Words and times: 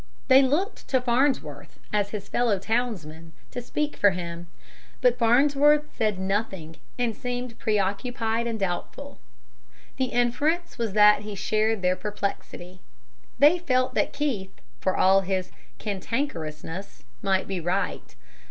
They 0.29 0.41
looked 0.41 0.87
to 0.87 0.99
Farnsworth 0.99 1.79
as 1.93 2.09
his 2.09 2.27
fellow 2.27 2.57
townsman 2.57 3.33
to 3.51 3.61
speak 3.61 3.95
for 3.95 4.09
him; 4.09 4.47
but 4.99 5.19
Farnsworth 5.19 5.95
said 5.95 6.17
nothing, 6.17 6.77
and 6.97 7.15
seemed 7.15 7.59
preoccupied 7.59 8.47
and 8.47 8.59
doubtful. 8.59 9.19
The 9.97 10.05
inference 10.05 10.79
was 10.79 10.93
that 10.93 11.21
he 11.21 11.35
shared 11.35 11.83
their 11.83 11.95
perplexity. 11.95 12.81
They 13.37 13.59
felt 13.59 13.93
that 13.93 14.11
Keith, 14.11 14.59
for 14.79 14.97
all 14.97 15.21
his 15.21 15.51
"cantankerousness," 15.77 17.03
might 17.21 17.47
be 17.47 17.59
right. 17.61 18.15